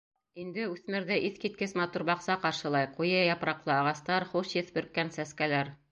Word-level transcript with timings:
Инде 0.43 0.63
үҫмерҙе 0.69 1.17
иҫ 1.27 1.35
киткес 1.43 1.75
матур 1.81 2.05
баҡса 2.11 2.37
ҡаршылай, 2.47 2.89
ҡуйы 2.97 3.23
япраҡлы 3.29 3.75
ағастар, 3.77 4.27
хуш 4.35 4.57
еҫ 4.63 4.77
бөрккән 4.79 5.17
сәскәләр... 5.21 5.75